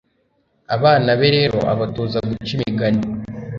abana 0.75 1.09
be 1.19 1.29
rero 1.35 1.59
abatoza 1.73 2.17
guca 2.27 2.51
imigani 2.57 3.01